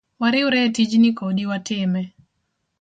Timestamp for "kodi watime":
1.17-2.01